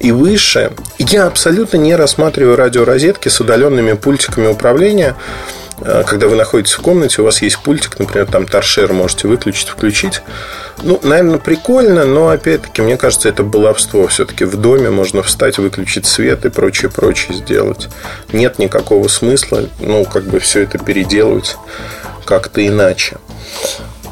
и 0.00 0.10
выше. 0.10 0.72
Я 0.98 1.26
абсолютно 1.26 1.76
не 1.76 1.94
рассматриваю 1.94 2.56
радиорозетки 2.56 3.28
с 3.28 3.40
удаленными 3.40 3.92
пультиками 3.92 4.48
управления 4.48 5.14
когда 6.06 6.28
вы 6.28 6.36
находитесь 6.36 6.74
в 6.74 6.80
комнате, 6.80 7.22
у 7.22 7.24
вас 7.24 7.42
есть 7.42 7.58
пультик, 7.58 7.98
например, 7.98 8.26
там 8.26 8.46
торшер 8.46 8.92
можете 8.92 9.28
выключить, 9.28 9.68
включить. 9.68 10.22
Ну, 10.82 10.98
наверное, 11.02 11.38
прикольно, 11.38 12.04
но, 12.04 12.28
опять-таки, 12.28 12.82
мне 12.82 12.96
кажется, 12.96 13.28
это 13.28 13.42
баловство. 13.42 14.06
Все-таки 14.06 14.44
в 14.44 14.56
доме 14.56 14.90
можно 14.90 15.22
встать, 15.22 15.58
выключить 15.58 16.06
свет 16.06 16.44
и 16.44 16.50
прочее, 16.50 16.90
прочее 16.90 17.36
сделать. 17.36 17.88
Нет 18.32 18.58
никакого 18.58 19.08
смысла, 19.08 19.64
ну, 19.78 20.04
как 20.04 20.24
бы 20.24 20.38
все 20.38 20.62
это 20.62 20.78
переделывать 20.78 21.56
как-то 22.24 22.66
иначе. 22.66 23.18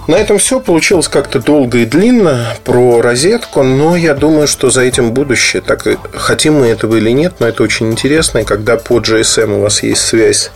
На 0.08 0.16
этом 0.16 0.38
все. 0.38 0.58
Получилось 0.58 1.06
как-то 1.06 1.38
долго 1.38 1.78
и 1.78 1.84
длинно 1.84 2.56
про 2.64 3.00
розетку, 3.02 3.62
но 3.62 3.94
я 3.94 4.14
думаю, 4.14 4.48
что 4.48 4.70
за 4.70 4.80
этим 4.80 5.12
будущее. 5.12 5.62
Так 5.62 5.86
хотим 6.14 6.60
мы 6.60 6.66
этого 6.68 6.96
или 6.96 7.10
нет, 7.10 7.34
но 7.38 7.46
это 7.46 7.62
очень 7.62 7.92
интересно. 7.92 8.38
И 8.38 8.44
когда 8.44 8.78
по 8.78 8.98
GSM 8.98 9.58
у 9.58 9.60
вас 9.60 9.82
есть 9.82 10.00
связь 10.00 10.50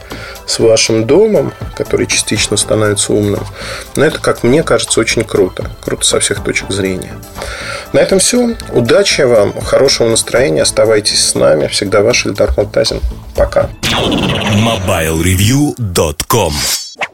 с 0.46 0.58
вашим 0.58 1.06
домом, 1.06 1.52
который 1.76 2.06
частично 2.06 2.56
становится 2.56 3.12
умным, 3.12 3.44
но 3.94 4.06
это, 4.06 4.18
как 4.18 4.42
мне 4.42 4.62
кажется, 4.62 5.00
очень 5.00 5.22
круто. 5.22 5.70
Круто 5.82 6.06
со 6.06 6.18
всех 6.18 6.42
точек 6.42 6.70
зрения. 6.70 7.12
На 7.92 8.00
этом 8.00 8.20
все. 8.20 8.56
Удачи 8.70 9.20
вам, 9.20 9.52
хорошего 9.60 10.08
настроения. 10.08 10.62
Оставайтесь 10.62 11.28
с 11.28 11.34
нами. 11.34 11.66
Всегда 11.66 12.00
ваш 12.00 12.24
Ильдар 12.24 12.54
Муртазин. 12.56 13.00
Пока. 13.36 13.68
MobileReview.com 13.82 16.54